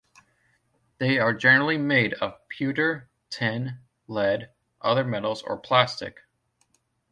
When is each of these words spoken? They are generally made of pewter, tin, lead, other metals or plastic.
They 0.97 1.19
are 1.19 1.31
generally 1.31 1.77
made 1.77 2.15
of 2.15 2.39
pewter, 2.49 3.07
tin, 3.29 3.81
lead, 4.07 4.49
other 4.81 5.03
metals 5.03 5.43
or 5.43 5.59
plastic. 5.59 6.21